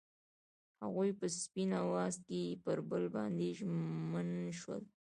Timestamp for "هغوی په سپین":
0.83-1.69